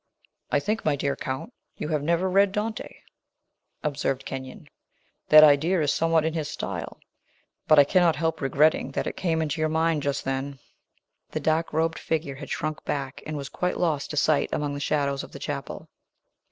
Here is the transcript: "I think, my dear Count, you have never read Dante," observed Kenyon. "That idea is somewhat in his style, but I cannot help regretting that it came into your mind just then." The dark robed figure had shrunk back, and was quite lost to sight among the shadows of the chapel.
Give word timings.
"I 0.49 0.59
think, 0.59 0.83
my 0.83 0.95
dear 0.95 1.15
Count, 1.15 1.53
you 1.77 1.89
have 1.89 2.01
never 2.01 2.27
read 2.27 2.51
Dante," 2.51 2.89
observed 3.83 4.25
Kenyon. 4.25 4.67
"That 5.29 5.43
idea 5.43 5.79
is 5.83 5.93
somewhat 5.93 6.25
in 6.25 6.33
his 6.33 6.47
style, 6.49 6.99
but 7.67 7.77
I 7.77 7.83
cannot 7.83 8.15
help 8.15 8.41
regretting 8.41 8.89
that 8.93 9.05
it 9.05 9.15
came 9.15 9.43
into 9.43 9.61
your 9.61 9.69
mind 9.69 10.01
just 10.01 10.25
then." 10.25 10.57
The 11.29 11.39
dark 11.39 11.71
robed 11.71 11.99
figure 11.99 12.37
had 12.37 12.49
shrunk 12.49 12.83
back, 12.83 13.21
and 13.27 13.37
was 13.37 13.47
quite 13.49 13.77
lost 13.77 14.09
to 14.09 14.17
sight 14.17 14.49
among 14.51 14.73
the 14.73 14.79
shadows 14.79 15.23
of 15.23 15.33
the 15.33 15.37
chapel. 15.37 15.87